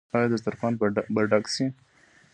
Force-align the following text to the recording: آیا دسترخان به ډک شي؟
آیا 0.15 0.27
دسترخان 0.33 0.73
به 1.17 1.21
ډک 1.31 1.45
شي؟ 1.53 1.65